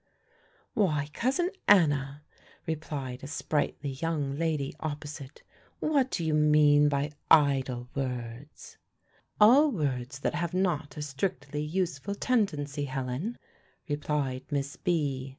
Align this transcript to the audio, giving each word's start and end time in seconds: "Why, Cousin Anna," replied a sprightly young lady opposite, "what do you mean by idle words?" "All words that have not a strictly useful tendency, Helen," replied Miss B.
"Why, 0.73 1.11
Cousin 1.13 1.51
Anna," 1.67 2.23
replied 2.65 3.23
a 3.23 3.27
sprightly 3.27 3.91
young 3.91 4.35
lady 4.35 4.73
opposite, 4.79 5.43
"what 5.79 6.09
do 6.09 6.25
you 6.25 6.33
mean 6.33 6.89
by 6.89 7.11
idle 7.29 7.87
words?" 7.93 8.79
"All 9.39 9.69
words 9.69 10.17
that 10.17 10.33
have 10.33 10.55
not 10.55 10.97
a 10.97 11.03
strictly 11.03 11.61
useful 11.61 12.15
tendency, 12.15 12.85
Helen," 12.85 13.37
replied 13.87 14.43
Miss 14.49 14.75
B. 14.75 15.29